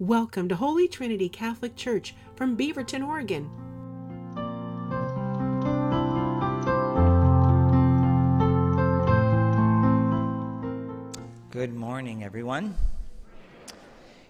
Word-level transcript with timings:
Welcome 0.00 0.48
to 0.48 0.56
Holy 0.56 0.88
Trinity 0.88 1.28
Catholic 1.28 1.76
Church 1.76 2.16
from 2.34 2.56
Beaverton, 2.56 3.06
Oregon. 3.06 3.48
Good 11.52 11.72
morning, 11.72 12.24
everyone. 12.24 12.74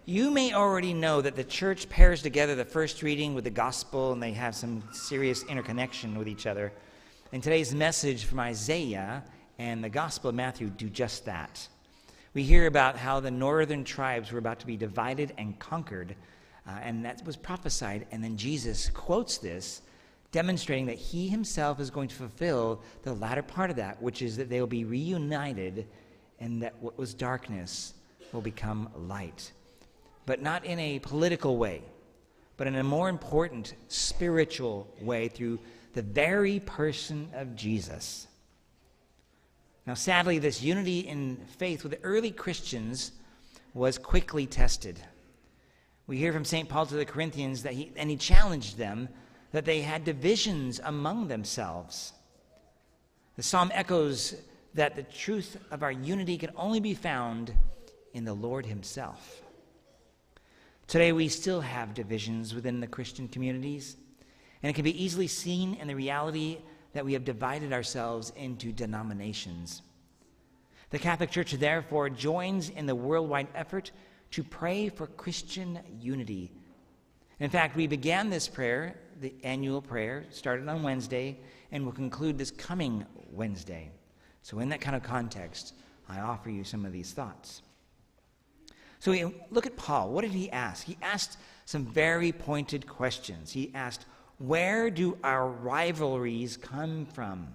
You 0.05 0.31
may 0.31 0.53
already 0.53 0.93
know 0.93 1.23
that 1.23 1.35
the 1.35 1.45
church 1.45 1.89
pairs 1.89 2.21
together 2.21 2.55
the 2.55 2.67
first 2.67 3.03
reading 3.03 3.35
with 3.35 3.45
the 3.45 3.51
gospel, 3.51 4.13
and 4.13 4.23
they 4.23 4.33
have 4.33 4.55
some 4.55 4.83
serious 4.93 5.45
interconnection 5.45 6.19
with 6.19 6.29
each 6.29 6.47
other. 6.47 6.75
And 7.33 7.43
today's 7.43 7.75
message 7.75 8.27
from 8.27 8.39
Isaiah 8.41 9.25
and 9.59 9.83
the 9.83 9.89
gospel 9.89 10.29
of 10.29 10.37
Matthew 10.37 10.69
do 10.69 10.91
just 10.91 11.25
that 11.25 11.67
we 12.35 12.43
hear 12.43 12.67
about 12.67 12.97
how 12.97 13.21
the 13.21 13.31
northern 13.31 13.85
tribes 13.85 14.33
were 14.33 14.41
about 14.41 14.59
to 14.61 14.67
be 14.67 14.77
divided 14.77 15.33
and 15.39 15.59
conquered, 15.61 16.17
uh, 16.67 16.79
and 16.83 17.05
that 17.05 17.25
was 17.25 17.37
prophesied. 17.37 18.07
And 18.11 18.23
then 18.23 18.37
Jesus 18.37 18.91
quotes 18.91 19.39
this, 19.39 19.83
demonstrating 20.33 20.87
that 20.87 20.99
he 20.99 21.29
himself 21.29 21.79
is 21.79 21.91
going 21.91 22.09
to 22.09 22.15
fulfill 22.15 22.83
the 23.03 23.15
latter 23.15 23.43
part 23.43 23.71
of 23.71 23.77
that, 23.77 24.03
which 24.03 24.21
is 24.21 24.37
that 24.37 24.51
they 24.51 24.59
will 24.59 24.67
be 24.67 24.85
reunited, 24.85 25.87
and 26.41 26.61
that 26.61 26.75
what 26.81 26.99
was 26.99 27.15
darkness 27.15 27.95
will 28.33 28.41
become 28.41 28.89
light. 28.97 29.53
But 30.27 30.43
not 30.43 30.65
in 30.65 30.81
a 30.81 30.99
political 30.99 31.57
way, 31.57 31.83
but 32.57 32.67
in 32.67 32.75
a 32.75 32.83
more 32.83 33.09
important 33.09 33.75
spiritual 33.87 34.93
way 35.01 35.29
through 35.29 35.61
the 35.93 36.03
very 36.03 36.59
person 36.59 37.29
of 37.35 37.55
Jesus. 37.55 38.27
Now, 39.87 39.95
sadly, 39.95 40.39
this 40.39 40.63
unity 40.63 41.01
in 41.01 41.37
faith 41.59 41.83
with 41.83 41.93
the 41.93 42.03
early 42.03 42.31
Christians 42.31 43.13
was 43.75 43.99
quickly 43.99 44.47
tested. 44.47 44.99
We 46.07 46.17
hear 46.17 46.33
from 46.33 46.45
St. 46.45 46.69
Paul 46.69 46.87
to 46.87 46.95
the 46.95 47.05
Corinthians 47.05 47.63
that 47.65 47.75
he, 47.75 47.93
and 47.97 48.09
he 48.09 48.17
challenged 48.17 48.79
them 48.79 49.09
that 49.53 49.65
they 49.65 49.83
had 49.83 50.05
divisions 50.05 50.81
among 50.83 51.29
themselves. 51.29 52.13
The 53.37 53.43
psalm 53.43 53.71
echoes 53.75 54.37
that 54.75 54.97
the 54.97 55.03
truth 55.03 55.57
of 55.71 55.83
our 55.83 55.93
unity 55.93 56.39
can 56.39 56.51
only 56.57 56.81
be 56.81 56.95
found 56.95 57.55
in 58.13 58.25
the 58.25 58.35
Lord 58.35 58.67
Himself. 58.67 59.43
Today, 60.87 61.13
we 61.13 61.29
still 61.29 61.61
have 61.61 61.95
divisions 61.95 62.55
within 62.55 62.81
the 62.81 62.87
Christian 62.87 63.29
communities, 63.29 63.97
and 64.63 64.71
it 64.71 64.75
can 64.75 64.85
be 64.85 65.03
easily 65.03 65.27
seen 65.27 65.75
in 65.75 65.89
the 65.89 65.97
reality 65.97 66.59
that 66.95 67.05
we 67.05 67.13
have 67.13 67.25
divided 67.25 67.73
ourselves 67.73 68.33
into 68.37 68.73
denominations. 68.73 69.83
The 70.91 70.99
Catholic 70.99 71.31
Church, 71.31 71.53
therefore, 71.53 72.09
joins 72.09 72.71
in 72.71 72.87
the 72.87 72.95
worldwide 72.95 73.49
effort 73.55 73.91
to 74.31 74.43
pray 74.43 74.89
for 74.89 75.07
Christian 75.09 75.81
unity. 76.01 76.53
In 77.41 77.51
fact, 77.51 77.77
we 77.77 77.87
began 77.89 78.31
this 78.31 78.49
prayer, 78.49 78.95
the 79.21 79.35
annual 79.43 79.83
prayer, 79.83 80.25
started 80.31 80.69
on 80.69 80.83
Wednesday, 80.83 81.39
and 81.73 81.85
will 81.85 81.93
conclude 81.93 82.39
this 82.39 82.53
coming 82.53 83.05
Wednesday. 83.33 83.91
So, 84.43 84.61
in 84.61 84.69
that 84.69 84.81
kind 84.81 84.95
of 84.95 85.03
context, 85.03 85.75
I 86.09 86.21
offer 86.21 86.49
you 86.51 86.63
some 86.63 86.85
of 86.85 86.93
these 86.93 87.13
thoughts. 87.13 87.63
So, 89.01 89.11
we 89.11 89.25
look 89.51 89.67
at 89.67 89.77
Paul. 89.77 90.11
What 90.11 90.23
did 90.23 90.31
he 90.33 90.51
ask? 90.51 90.85
He 90.85 90.97
asked 91.03 91.39
some 91.65 91.87
very 91.87 92.31
pointed 92.31 92.87
questions. 92.87 93.51
He 93.51 93.73
asked, 93.75 94.07
where 94.47 94.91
do 94.91 95.17
our 95.25 95.49
rivalries 95.49 96.57
come 96.57 97.07
from? 97.07 97.49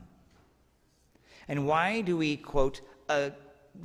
And 1.48 1.66
why 1.66 2.02
do 2.02 2.18
we, 2.18 2.38
quote, 2.38 2.82
uh, 3.10 3.32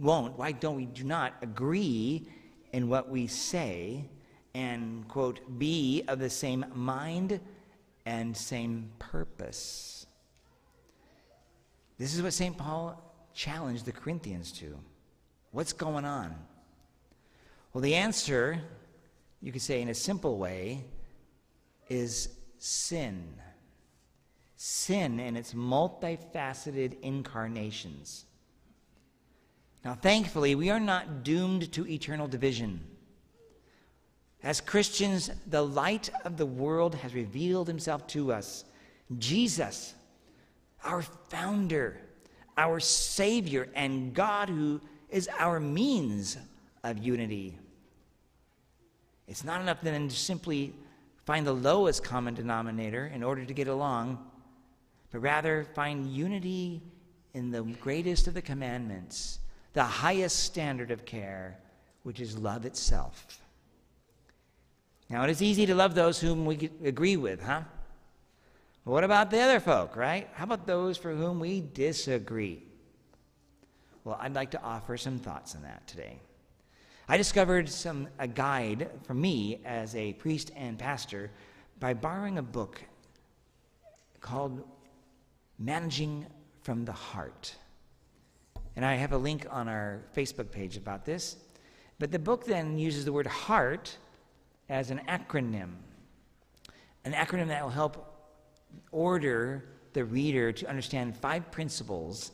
won't, 0.00 0.38
why 0.38 0.52
don't 0.52 0.76
we 0.76 0.86
do 0.86 1.04
not 1.04 1.34
agree 1.42 2.26
in 2.72 2.88
what 2.88 3.08
we 3.08 3.26
say 3.26 4.04
and, 4.54 5.06
quote, 5.08 5.40
be 5.58 6.04
of 6.08 6.18
the 6.18 6.30
same 6.30 6.64
mind 6.74 7.40
and 8.06 8.36
same 8.36 8.90
purpose? 8.98 10.06
This 11.98 12.14
is 12.14 12.22
what 12.22 12.32
St. 12.32 12.56
Paul 12.56 13.00
challenged 13.34 13.84
the 13.84 13.92
Corinthians 13.92 14.52
to. 14.52 14.78
What's 15.52 15.72
going 15.72 16.04
on? 16.04 16.34
Well, 17.72 17.82
the 17.82 17.94
answer, 17.94 18.60
you 19.40 19.52
could 19.52 19.62
say 19.62 19.80
in 19.80 19.88
a 19.88 19.94
simple 19.94 20.38
way, 20.38 20.84
is 21.88 22.28
sin. 22.58 23.34
Sin 24.56 25.20
in 25.20 25.36
its 25.36 25.54
multifaceted 25.54 27.00
incarnations. 27.00 28.24
Now, 29.84 29.94
thankfully, 29.94 30.54
we 30.54 30.70
are 30.70 30.80
not 30.80 31.24
doomed 31.24 31.70
to 31.72 31.86
eternal 31.86 32.26
division. 32.26 32.80
As 34.42 34.60
Christians, 34.60 35.30
the 35.46 35.62
light 35.62 36.10
of 36.24 36.36
the 36.36 36.46
world 36.46 36.94
has 36.96 37.14
revealed 37.14 37.68
himself 37.68 38.06
to 38.08 38.32
us. 38.32 38.64
Jesus, 39.18 39.94
our 40.82 41.02
founder, 41.02 42.00
our 42.56 42.80
Savior, 42.80 43.68
and 43.74 44.14
God 44.14 44.48
who 44.48 44.80
is 45.10 45.28
our 45.38 45.60
means 45.60 46.36
of 46.82 46.98
unity. 46.98 47.58
It's 49.26 49.44
not 49.44 49.60
enough 49.60 49.80
then 49.82 50.08
to 50.08 50.14
simply 50.14 50.74
find 51.24 51.46
the 51.46 51.52
lowest 51.52 52.04
common 52.04 52.34
denominator 52.34 53.06
in 53.06 53.22
order 53.22 53.44
to 53.44 53.54
get 53.54 53.68
along, 53.68 54.24
but 55.10 55.20
rather 55.20 55.64
find 55.74 56.06
unity 56.06 56.82
in 57.32 57.50
the 57.50 57.62
greatest 57.62 58.26
of 58.26 58.34
the 58.34 58.42
commandments, 58.42 59.40
the 59.72 59.82
highest 59.82 60.40
standard 60.40 60.90
of 60.90 61.04
care, 61.04 61.58
which 62.02 62.20
is 62.20 62.38
love 62.38 62.64
itself. 62.64 63.40
Now, 65.08 65.24
it 65.24 65.30
is 65.30 65.42
easy 65.42 65.66
to 65.66 65.74
love 65.74 65.94
those 65.94 66.20
whom 66.20 66.46
we 66.46 66.70
agree 66.84 67.16
with, 67.16 67.42
huh? 67.42 67.62
But 68.84 68.90
what 68.90 69.04
about 69.04 69.30
the 69.30 69.40
other 69.40 69.60
folk, 69.60 69.96
right? 69.96 70.28
How 70.34 70.44
about 70.44 70.66
those 70.66 70.96
for 70.96 71.14
whom 71.14 71.40
we 71.40 71.60
disagree? 71.60 72.62
Well, 74.04 74.18
I'd 74.20 74.34
like 74.34 74.50
to 74.50 74.62
offer 74.62 74.96
some 74.96 75.18
thoughts 75.18 75.54
on 75.54 75.62
that 75.62 75.86
today. 75.86 76.20
I 77.06 77.18
discovered 77.18 77.68
some, 77.68 78.08
a 78.18 78.26
guide 78.26 78.88
for 79.02 79.12
me 79.12 79.60
as 79.66 79.94
a 79.94 80.14
priest 80.14 80.50
and 80.56 80.78
pastor 80.78 81.30
by 81.78 81.92
borrowing 81.92 82.38
a 82.38 82.42
book 82.42 82.82
called 84.20 84.62
Managing 85.58 86.24
from 86.62 86.86
the 86.86 86.92
Heart. 86.92 87.56
And 88.74 88.86
I 88.86 88.94
have 88.94 89.12
a 89.12 89.18
link 89.18 89.46
on 89.50 89.68
our 89.68 90.00
Facebook 90.16 90.50
page 90.50 90.78
about 90.78 91.04
this. 91.04 91.36
But 91.98 92.10
the 92.10 92.18
book 92.18 92.46
then 92.46 92.78
uses 92.78 93.04
the 93.04 93.12
word 93.12 93.26
heart 93.26 93.96
as 94.70 94.90
an 94.90 95.02
acronym, 95.06 95.72
an 97.04 97.12
acronym 97.12 97.48
that 97.48 97.62
will 97.62 97.70
help 97.70 98.12
order 98.92 99.66
the 99.92 100.06
reader 100.06 100.52
to 100.52 100.66
understand 100.66 101.14
five 101.14 101.50
principles 101.50 102.32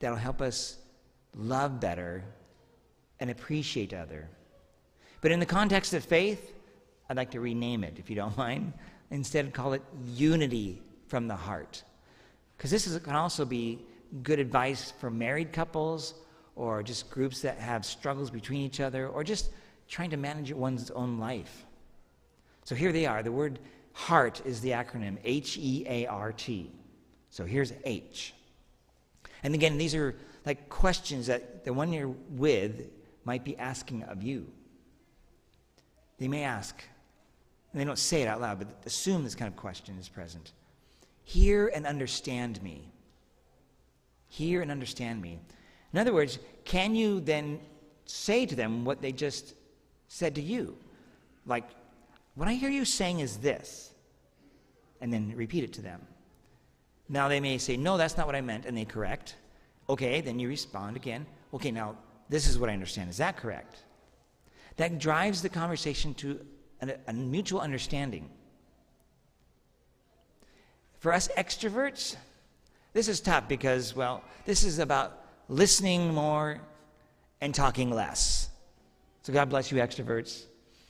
that 0.00 0.10
will 0.10 0.16
help 0.16 0.42
us 0.42 0.78
love 1.34 1.78
better 1.78 2.24
and 3.20 3.30
appreciate 3.30 3.94
other. 3.94 4.28
But 5.20 5.32
in 5.32 5.40
the 5.40 5.46
context 5.46 5.94
of 5.94 6.04
faith, 6.04 6.52
I'd 7.08 7.16
like 7.16 7.30
to 7.32 7.40
rename 7.40 7.84
it, 7.84 7.94
if 7.98 8.10
you 8.10 8.16
don't 8.16 8.36
mind. 8.46 8.72
Instead, 9.10 9.52
call 9.52 9.72
it 9.72 9.82
unity 10.04 10.82
from 11.08 11.28
the 11.28 11.36
heart. 11.36 11.82
Because 12.56 12.70
this 12.70 12.86
is, 12.86 12.98
can 12.98 13.14
also 13.14 13.44
be 13.44 13.80
good 14.22 14.38
advice 14.38 14.92
for 14.98 15.10
married 15.10 15.52
couples 15.52 16.14
or 16.54 16.82
just 16.82 17.10
groups 17.10 17.42
that 17.42 17.58
have 17.58 17.84
struggles 17.84 18.30
between 18.30 18.62
each 18.62 18.80
other 18.80 19.08
or 19.08 19.22
just 19.22 19.50
trying 19.88 20.10
to 20.10 20.16
manage 20.16 20.52
one's 20.52 20.90
own 20.90 21.18
life. 21.18 21.66
So 22.64 22.74
here 22.74 22.92
they 22.92 23.06
are. 23.06 23.22
The 23.22 23.32
word 23.32 23.58
heart 23.92 24.42
is 24.44 24.60
the 24.60 24.70
acronym 24.70 25.18
H 25.22 25.56
E 25.58 25.84
A 25.88 26.06
R 26.06 26.32
T. 26.32 26.70
So 27.30 27.44
here's 27.44 27.72
H. 27.84 28.34
And 29.42 29.54
again, 29.54 29.78
these 29.78 29.94
are 29.94 30.16
like 30.44 30.68
questions 30.68 31.26
that 31.26 31.64
the 31.64 31.72
one 31.72 31.92
you're 31.92 32.14
with 32.30 32.88
might 33.26 33.44
be 33.44 33.58
asking 33.58 34.04
of 34.04 34.22
you. 34.22 34.46
They 36.18 36.28
may 36.28 36.44
ask, 36.44 36.80
and 37.72 37.80
they 37.80 37.84
don't 37.84 37.98
say 37.98 38.22
it 38.22 38.28
out 38.28 38.40
loud, 38.40 38.60
but 38.60 38.68
assume 38.86 39.24
this 39.24 39.34
kind 39.34 39.52
of 39.52 39.56
question 39.56 39.98
is 39.98 40.08
present. 40.08 40.52
Hear 41.24 41.66
and 41.74 41.86
understand 41.86 42.62
me. 42.62 42.88
Hear 44.28 44.62
and 44.62 44.70
understand 44.70 45.20
me. 45.20 45.40
In 45.92 45.98
other 45.98 46.14
words, 46.14 46.38
can 46.64 46.94
you 46.94 47.20
then 47.20 47.58
say 48.06 48.46
to 48.46 48.54
them 48.54 48.84
what 48.84 49.02
they 49.02 49.12
just 49.12 49.54
said 50.08 50.36
to 50.36 50.40
you? 50.40 50.78
Like, 51.46 51.68
what 52.36 52.48
I 52.48 52.54
hear 52.54 52.70
you 52.70 52.84
saying 52.84 53.20
is 53.20 53.38
this, 53.38 53.90
and 55.00 55.12
then 55.12 55.32
repeat 55.34 55.64
it 55.64 55.72
to 55.74 55.82
them. 55.82 56.00
Now 57.08 57.28
they 57.28 57.40
may 57.40 57.58
say, 57.58 57.76
No, 57.76 57.96
that's 57.96 58.16
not 58.16 58.26
what 58.26 58.36
I 58.36 58.40
meant, 58.40 58.66
and 58.66 58.76
they 58.76 58.84
correct. 58.84 59.34
Okay, 59.88 60.20
then 60.20 60.38
you 60.38 60.48
respond 60.48 60.96
again. 60.96 61.26
Okay, 61.52 61.70
now 61.70 61.96
this 62.28 62.48
is 62.48 62.58
what 62.58 62.70
I 62.70 62.72
understand. 62.72 63.10
Is 63.10 63.18
that 63.18 63.36
correct? 63.36 63.76
That 64.76 64.98
drives 64.98 65.42
the 65.42 65.48
conversation 65.48 66.14
to 66.14 66.40
a, 66.80 66.94
a 67.06 67.12
mutual 67.12 67.60
understanding. 67.60 68.28
For 70.98 71.12
us 71.12 71.28
extroverts, 71.36 72.16
this 72.92 73.08
is 73.08 73.20
tough 73.20 73.48
because, 73.48 73.94
well, 73.94 74.22
this 74.44 74.64
is 74.64 74.78
about 74.78 75.24
listening 75.48 76.12
more 76.12 76.60
and 77.40 77.54
talking 77.54 77.90
less. 77.90 78.50
So 79.22 79.32
God 79.32 79.48
bless 79.48 79.70
you, 79.70 79.78
extroverts. 79.78 80.44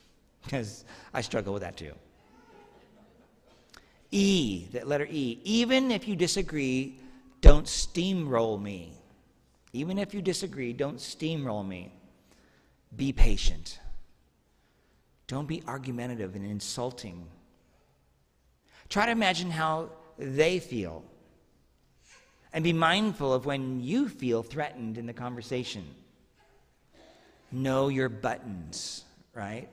because 0.47 0.85
I 1.13 1.21
struggle 1.21 1.53
with 1.53 1.63
that 1.63 1.77
too. 1.77 1.93
E, 4.11 4.67
that 4.73 4.87
letter 4.87 5.07
E. 5.11 5.41
Even 5.45 5.91
if 5.91 6.07
you 6.07 6.15
disagree, 6.17 6.99
don't 7.41 7.67
steamroll 7.67 8.61
me. 8.61 8.93
Even 9.77 9.99
if 9.99 10.15
you 10.15 10.23
disagree, 10.23 10.73
don't 10.73 10.97
steamroll 10.97 11.67
me. 11.67 11.93
Be 12.97 13.13
patient. 13.13 13.79
Don't 15.27 15.47
be 15.47 15.63
argumentative 15.67 16.35
and 16.35 16.47
insulting. 16.47 17.27
Try 18.89 19.05
to 19.05 19.13
imagine 19.13 19.51
how 19.51 19.91
they 20.17 20.61
feel. 20.61 21.05
And 22.55 22.65
be 22.65 22.73
mindful 22.73 23.35
of 23.35 23.45
when 23.45 23.83
you 23.83 24.09
feel 24.09 24.43
threatened 24.43 24.97
in 24.97 25.05
the 25.05 25.13
conversation. 25.13 25.85
Know 27.53 27.89
your 27.89 28.09
buttons, 28.09 29.05
right? 29.35 29.69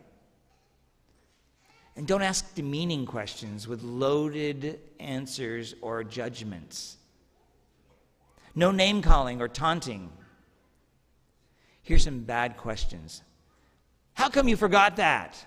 And 1.95 2.05
don't 2.05 2.23
ask 2.23 2.53
demeaning 2.55 3.05
questions 3.05 3.69
with 3.69 3.83
loaded 3.83 4.81
answers 4.99 5.75
or 5.81 6.03
judgments. 6.03 6.97
No 8.55 8.71
name 8.71 9.01
calling 9.01 9.41
or 9.41 9.47
taunting. 9.47 10.11
Here's 11.81 12.03
some 12.03 12.19
bad 12.19 12.57
questions. 12.57 13.23
How 14.13 14.29
come 14.29 14.47
you 14.47 14.55
forgot 14.55 14.97
that? 14.97 15.45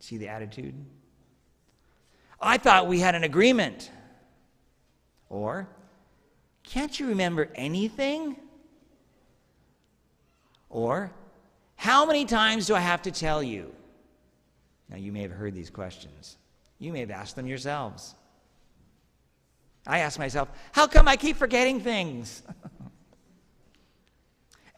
See 0.00 0.16
the 0.16 0.28
attitude? 0.28 0.74
I 2.40 2.58
thought 2.58 2.88
we 2.88 3.00
had 3.00 3.14
an 3.14 3.24
agreement. 3.24 3.90
Or, 5.28 5.68
can't 6.62 6.98
you 6.98 7.08
remember 7.08 7.50
anything? 7.54 8.36
Or, 10.68 11.12
how 11.76 12.06
many 12.06 12.24
times 12.24 12.66
do 12.66 12.74
I 12.74 12.80
have 12.80 13.02
to 13.02 13.10
tell 13.10 13.42
you? 13.42 13.72
Now, 14.88 14.96
you 14.96 15.12
may 15.12 15.22
have 15.22 15.30
heard 15.30 15.54
these 15.54 15.70
questions. 15.70 16.36
You 16.78 16.92
may 16.92 17.00
have 17.00 17.10
asked 17.10 17.36
them 17.36 17.46
yourselves. 17.46 18.14
I 19.86 19.98
ask 20.00 20.18
myself, 20.18 20.48
how 20.72 20.86
come 20.86 21.08
I 21.08 21.16
keep 21.16 21.36
forgetting 21.36 21.80
things? 21.80 22.42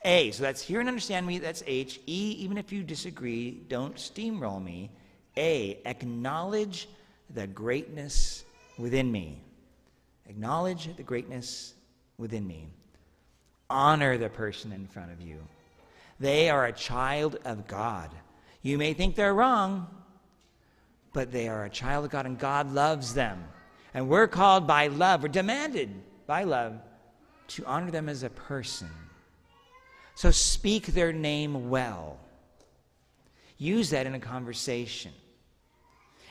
A, 0.04 0.30
so 0.30 0.42
that's 0.42 0.62
hear 0.62 0.78
and 0.80 0.88
understand 0.88 1.26
me, 1.26 1.38
that's 1.38 1.64
H. 1.66 2.00
E, 2.06 2.36
even 2.38 2.58
if 2.58 2.72
you 2.72 2.82
disagree, 2.82 3.62
don't 3.68 3.96
steamroll 3.96 4.62
me. 4.62 4.90
A, 5.36 5.80
acknowledge 5.84 6.88
the 7.34 7.46
greatness 7.46 8.44
within 8.78 9.10
me. 9.10 9.42
Acknowledge 10.28 10.94
the 10.96 11.02
greatness 11.02 11.74
within 12.18 12.46
me. 12.46 12.68
Honor 13.68 14.16
the 14.16 14.28
person 14.28 14.72
in 14.72 14.86
front 14.86 15.12
of 15.12 15.20
you. 15.20 15.38
They 16.20 16.50
are 16.50 16.66
a 16.66 16.72
child 16.72 17.38
of 17.44 17.66
God. 17.66 18.10
You 18.62 18.78
may 18.78 18.94
think 18.94 19.16
they're 19.16 19.34
wrong, 19.34 19.88
but 21.12 21.32
they 21.32 21.48
are 21.48 21.64
a 21.64 21.70
child 21.70 22.04
of 22.04 22.10
God, 22.10 22.26
and 22.26 22.38
God 22.38 22.72
loves 22.72 23.14
them. 23.14 23.44
And 23.96 24.10
we're 24.10 24.28
called 24.28 24.66
by 24.66 24.88
love, 24.88 25.22
we're 25.22 25.30
demanded 25.30 25.88
by 26.26 26.44
love 26.44 26.74
to 27.48 27.64
honor 27.64 27.90
them 27.90 28.10
as 28.10 28.24
a 28.24 28.28
person. 28.28 28.90
So 30.14 30.30
speak 30.30 30.88
their 30.88 31.14
name 31.14 31.70
well. 31.70 32.18
Use 33.56 33.88
that 33.90 34.06
in 34.06 34.14
a 34.14 34.20
conversation. 34.20 35.12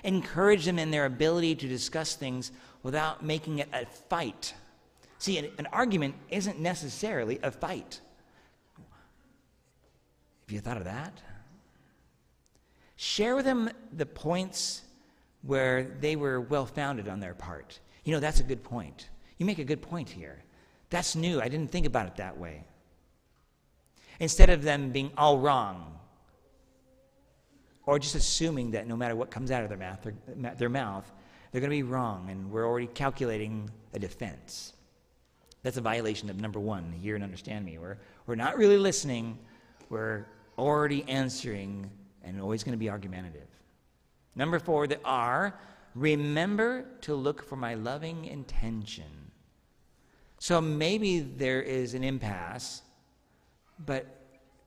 Encourage 0.04 0.64
them 0.64 0.78
in 0.78 0.92
their 0.92 1.06
ability 1.06 1.56
to 1.56 1.68
discuss 1.68 2.14
things 2.14 2.52
without 2.84 3.26
making 3.26 3.58
it 3.58 3.70
a 3.74 3.88
fight. 3.88 4.54
See, 5.18 5.40
an, 5.40 5.50
an 5.58 5.66
argument 5.72 6.14
isn't 6.30 6.60
necessarily 6.60 7.40
a 7.42 7.50
fight. 7.50 8.00
Have 10.46 10.54
you 10.54 10.60
thought 10.60 10.78
of 10.78 10.84
that? 10.84 11.20
Share 12.96 13.36
with 13.36 13.46
them 13.46 13.72
the 13.92 14.06
points 14.06 14.84
where 15.46 15.84
they 16.00 16.16
were 16.16 16.42
well 16.42 16.66
founded 16.66 17.08
on 17.08 17.20
their 17.20 17.34
part. 17.34 17.80
You 18.04 18.14
know, 18.14 18.20
that's 18.20 18.40
a 18.40 18.44
good 18.44 18.64
point. 18.64 19.10
You 19.38 19.46
make 19.46 19.60
a 19.60 19.64
good 19.64 19.82
point 19.82 20.10
here. 20.10 20.44
That's 20.90 21.16
new. 21.16 21.42
I 21.42 21.50
didn't 21.50 21.72
think 21.72 21.86
about 21.86 22.08
it 22.08 22.16
that 22.18 22.38
way. 22.38 22.64
Instead 24.20 24.50
of 24.50 24.64
them 24.64 24.92
being 24.92 25.12
all 25.18 25.40
wrong, 25.40 26.00
or 27.86 28.00
just 28.00 28.16
assuming 28.16 28.72
that 28.72 28.88
no 28.88 28.96
matter 28.96 29.16
what 29.16 29.30
comes 29.30 29.52
out 29.52 29.64
of 29.64 29.70
their 29.70 29.78
mouth, 29.78 30.02
their, 30.02 30.56
their 30.56 30.70
mouth, 30.70 31.12
they're 31.52 31.62
going 31.62 31.72
to 31.72 31.76
be 31.76 31.84
wrong, 31.84 32.30
and 32.30 32.50
we're 32.52 32.66
already 32.66 32.88
calculating 32.88 33.70
a 33.94 34.00
defense. 34.00 34.74
That's 35.64 35.78
a 35.78 35.82
violation 35.82 36.30
of 36.30 36.40
number 36.40 36.60
one, 36.60 36.92
hear 36.92 37.16
and 37.16 37.24
understand 37.24 37.66
me. 37.66 37.78
We're, 37.78 37.98
we're 38.26 38.36
not 38.36 38.58
really 38.58 38.78
listening, 38.78 39.38
we're 39.90 40.26
already 40.58 41.08
answering 41.10 41.90
and 42.24 42.42
always 42.42 42.64
going 42.64 42.74
to 42.74 42.78
be 42.78 42.90
argumentative. 42.90 43.48
Number 44.36 44.60
four, 44.60 44.88
the 44.88 45.00
R, 45.04 45.58
remember 45.96 46.86
to 47.02 47.16
look 47.16 47.44
for 47.44 47.56
my 47.56 47.76
loving 47.76 48.26
intention. 48.26 49.32
So 50.40 50.60
maybe 50.60 51.20
there 51.20 51.62
is 51.62 51.94
an 51.94 52.04
impasse, 52.04 52.82
but 53.86 54.06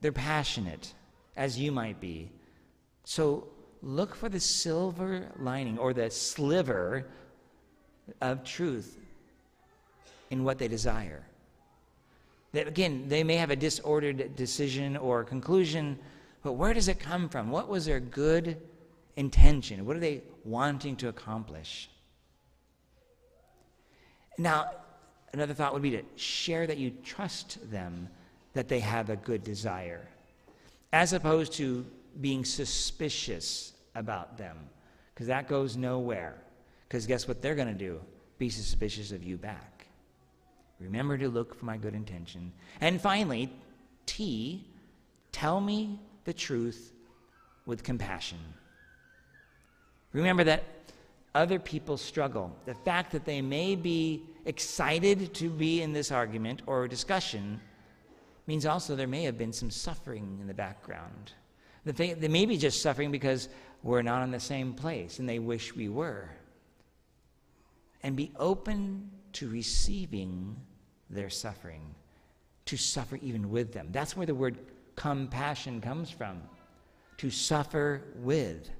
they're 0.00 0.12
passionate, 0.12 0.94
as 1.36 1.58
you 1.58 1.70
might 1.70 2.00
be. 2.00 2.30
So 3.04 3.48
look 3.82 4.14
for 4.14 4.28
the 4.28 4.40
silver 4.40 5.30
lining 5.38 5.78
or 5.78 5.92
the 5.92 6.10
sliver 6.10 7.06
of 8.20 8.44
truth 8.44 8.98
in 10.30 10.44
what 10.44 10.58
they 10.58 10.68
desire. 10.68 11.24
That 12.52 12.66
again, 12.66 13.04
they 13.08 13.22
may 13.22 13.36
have 13.36 13.50
a 13.50 13.56
disordered 13.56 14.34
decision 14.34 14.96
or 14.96 15.22
conclusion, 15.24 15.98
but 16.42 16.54
where 16.54 16.72
does 16.72 16.88
it 16.88 16.98
come 16.98 17.28
from? 17.28 17.50
What 17.50 17.68
was 17.68 17.84
their 17.84 18.00
good 18.00 18.60
intention? 19.18 19.84
What 19.84 19.96
are 19.96 20.00
they 20.00 20.22
wanting 20.44 20.96
to 20.96 21.08
accomplish? 21.08 21.90
Now, 24.38 24.70
another 25.32 25.52
thought 25.52 25.72
would 25.74 25.82
be 25.82 25.90
to 25.90 26.02
share 26.14 26.66
that 26.68 26.78
you 26.78 26.92
trust 27.04 27.70
them 27.70 28.08
that 28.54 28.68
they 28.68 28.80
have 28.80 29.10
a 29.10 29.16
good 29.16 29.42
desire, 29.42 30.08
as 30.92 31.12
opposed 31.12 31.52
to 31.54 31.84
being 32.20 32.44
suspicious 32.44 33.72
about 33.96 34.38
them, 34.38 34.56
because 35.12 35.26
that 35.26 35.48
goes 35.48 35.76
nowhere. 35.76 36.36
Because 36.86 37.06
guess 37.06 37.28
what 37.28 37.42
they're 37.42 37.56
going 37.56 37.68
to 37.68 37.74
do? 37.74 38.00
Be 38.38 38.48
suspicious 38.48 39.12
of 39.12 39.22
you 39.22 39.36
back. 39.36 39.86
Remember 40.80 41.18
to 41.18 41.28
look 41.28 41.54
for 41.54 41.64
my 41.64 41.76
good 41.76 41.94
intention. 41.94 42.52
And 42.80 43.00
finally, 43.00 43.52
T, 44.06 44.64
tell 45.32 45.60
me 45.60 45.98
the 46.24 46.32
truth 46.32 46.92
with 47.66 47.82
compassion. 47.82 48.38
Remember 50.12 50.44
that 50.44 50.64
other 51.34 51.58
people 51.58 51.96
struggle. 51.96 52.56
The 52.64 52.74
fact 52.74 53.12
that 53.12 53.24
they 53.24 53.42
may 53.42 53.76
be 53.76 54.22
excited 54.44 55.34
to 55.34 55.50
be 55.50 55.82
in 55.82 55.92
this 55.92 56.10
argument 56.10 56.62
or 56.66 56.88
discussion 56.88 57.60
means 58.46 58.64
also 58.64 58.96
there 58.96 59.06
may 59.06 59.24
have 59.24 59.36
been 59.36 59.52
some 59.52 59.70
suffering 59.70 60.38
in 60.40 60.46
the 60.46 60.54
background. 60.54 61.32
They 61.84 62.28
may 62.28 62.46
be 62.46 62.56
just 62.56 62.82
suffering 62.82 63.10
because 63.10 63.48
we're 63.82 64.02
not 64.02 64.22
in 64.22 64.30
the 64.30 64.40
same 64.40 64.72
place 64.72 65.18
and 65.18 65.28
they 65.28 65.38
wish 65.38 65.74
we 65.76 65.88
were. 65.88 66.30
And 68.02 68.16
be 68.16 68.32
open 68.36 69.10
to 69.34 69.48
receiving 69.48 70.56
their 71.10 71.30
suffering, 71.30 71.94
to 72.66 72.76
suffer 72.76 73.16
even 73.22 73.50
with 73.50 73.72
them. 73.72 73.88
That's 73.92 74.16
where 74.16 74.26
the 74.26 74.34
word 74.34 74.58
compassion 74.96 75.80
comes 75.80 76.10
from 76.10 76.42
to 77.18 77.30
suffer 77.30 78.02
with. 78.16 78.70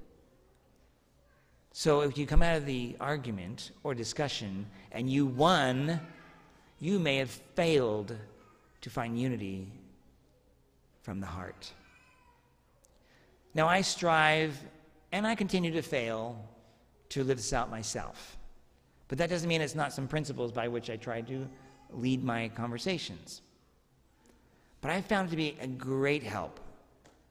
So 1.71 2.01
if 2.01 2.17
you 2.17 2.25
come 2.25 2.41
out 2.41 2.57
of 2.57 2.65
the 2.65 2.95
argument 2.99 3.71
or 3.83 3.93
discussion 3.93 4.65
and 4.91 5.09
you 5.09 5.25
won, 5.25 5.99
you 6.79 6.99
may 6.99 7.17
have 7.17 7.29
failed 7.29 8.15
to 8.81 8.89
find 8.89 9.19
unity 9.19 9.71
from 11.01 11.19
the 11.19 11.27
heart. 11.27 11.71
Now, 13.53 13.67
I 13.67 13.81
strive 13.81 14.57
and 15.11 15.25
I 15.25 15.35
continue 15.35 15.71
to 15.71 15.81
fail 15.81 16.43
to 17.09 17.23
live 17.23 17.37
this 17.37 17.53
out 17.53 17.69
myself. 17.69 18.37
But 19.07 19.17
that 19.17 19.29
doesn't 19.29 19.49
mean 19.49 19.61
it's 19.61 19.75
not 19.75 19.91
some 19.91 20.07
principles 20.07 20.51
by 20.51 20.67
which 20.67 20.89
I 20.89 20.95
try 20.95 21.21
to 21.21 21.49
lead 21.91 22.23
my 22.23 22.49
conversations. 22.49 23.41
But 24.81 24.91
I 24.91 25.01
found 25.01 25.27
it 25.27 25.31
to 25.31 25.37
be 25.37 25.57
a 25.59 25.67
great 25.67 26.23
help 26.23 26.59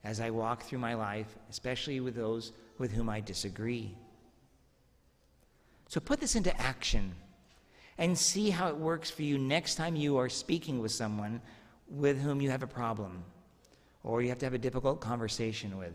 as 0.05 0.21
I 0.21 0.31
walk 0.31 0.63
through 0.65 0.81
my 0.81 0.95
life, 0.95 1.37
especially 1.51 2.01
with 2.01 2.15
those 2.15 2.53
with 2.79 2.93
whom 2.93 3.09
I 3.09 3.21
disagree. 3.21 3.95
So 5.89 6.01
put 6.01 6.21
this 6.21 6.37
into 6.37 6.55
action 6.61 7.15
and 7.97 8.17
see 8.17 8.51
how 8.51 8.69
it 8.69 8.77
works 8.77 9.11
for 9.11 9.23
you 9.23 9.39
next 9.39 9.75
time 9.75 9.97
you 9.97 10.19
are 10.19 10.29
speaking 10.29 10.79
with 10.81 10.93
someone 10.93 11.41
with 11.89 12.21
whom 12.21 12.41
you 12.41 12.51
have 12.51 12.63
a 12.63 12.67
problem 12.67 13.25
or 14.05 14.23
you 14.23 14.29
have 14.29 14.39
to 14.39 14.47
have 14.47 14.55
a 14.55 14.59
difficult 14.59 15.01
conversation 15.01 15.79
with. 15.79 15.95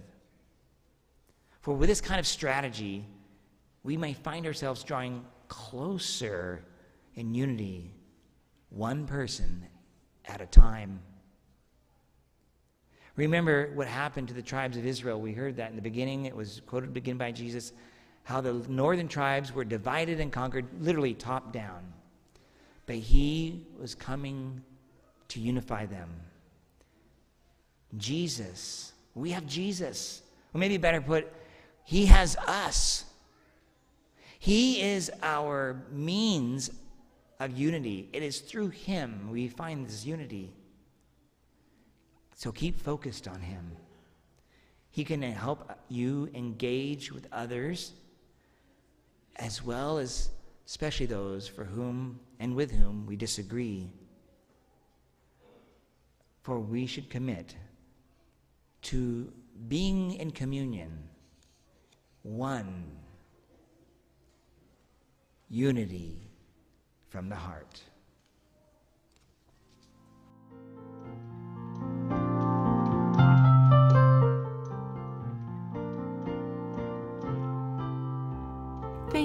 For 1.62 1.76
with 1.76 1.88
this 1.88 2.02
kind 2.02 2.20
of 2.20 2.28
strategy, 2.28 3.06
we 3.84 3.96
may 3.96 4.14
find 4.14 4.46
ourselves 4.46 4.84
drawing 4.84 5.24
closer 5.48 6.66
in 7.16 7.36
unity, 7.36 7.94
one 8.70 9.06
person 9.06 9.66
at 10.26 10.42
a 10.42 10.48
time. 10.48 11.00
Remember 13.16 13.72
what 13.76 13.88
happened 13.88 14.28
to 14.30 14.34
the 14.34 14.42
tribes 14.42 14.76
of 14.76 14.86
Israel. 14.88 15.22
We 15.22 15.34
heard 15.34 15.58
that 15.58 15.70
in 15.70 15.76
the 15.76 15.84
beginning. 15.84 16.26
It 16.26 16.36
was 16.36 16.62
quoted 16.66 16.98
again 16.98 17.18
by 17.18 17.32
Jesus 17.32 17.74
how 18.24 18.42
the 18.42 18.54
northern 18.70 19.08
tribes 19.08 19.54
were 19.54 19.66
divided 19.66 20.20
and 20.20 20.32
conquered, 20.32 20.66
literally 20.80 21.14
top 21.14 21.52
down. 21.52 21.94
But 22.86 22.96
he 22.98 23.66
was 23.80 23.96
coming 23.96 24.62
to 25.30 25.40
unify 25.40 25.86
them. 25.86 26.10
Jesus. 27.98 28.94
We 29.16 29.32
have 29.32 29.46
Jesus. 29.46 30.22
Or 30.54 30.60
maybe 30.60 30.78
better 30.78 31.02
put, 31.02 31.32
he 31.84 32.06
has 32.08 32.36
us. 32.48 33.06
He 34.40 34.82
is 34.82 35.12
our 35.22 35.84
means 35.92 36.70
of 37.40 37.58
unity. 37.58 38.10
It 38.14 38.24
is 38.24 38.40
through 38.40 38.70
him 38.70 39.30
we 39.32 39.48
find 39.48 39.86
this 39.88 40.06
unity. 40.06 40.54
So 42.36 42.52
keep 42.52 42.80
focused 42.80 43.28
on 43.28 43.40
him. 43.42 43.72
He 44.92 45.04
can 45.04 45.22
help 45.22 45.72
you 45.90 46.30
engage 46.34 47.12
with 47.12 47.28
others 47.32 47.94
as 49.36 49.64
well 49.64 49.98
as 49.98 50.30
especially 50.66 51.06
those 51.06 51.48
for 51.48 51.64
whom 51.64 52.20
and 52.40 52.56
with 52.56 52.72
whom 52.72 53.06
we 53.06 53.16
disagree. 53.16 53.92
For 56.42 56.60
we 56.60 56.86
should 56.86 57.10
commit 57.10 57.56
to 58.84 59.32
being 59.68 60.14
in 60.16 60.32
communion, 60.32 61.10
one, 62.24 62.92
unity 65.50 66.18
from 67.10 67.30
the 67.30 67.36
heart. 67.36 67.82